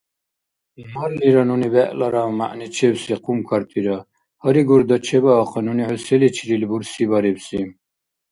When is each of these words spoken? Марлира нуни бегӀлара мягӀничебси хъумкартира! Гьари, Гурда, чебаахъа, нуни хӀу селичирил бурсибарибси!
Марлира 0.93 1.43
нуни 1.49 1.69
бегӀлара 1.73 2.23
мягӀничебси 2.37 3.15
хъумкартира! 3.23 3.97
Гьари, 4.41 4.61
Гурда, 4.69 4.97
чебаахъа, 5.05 5.59
нуни 5.65 5.83
хӀу 5.87 5.97
селичирил 6.05 6.63
бурсибарибси! 6.69 7.61